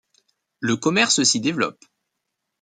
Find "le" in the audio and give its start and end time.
0.61-0.75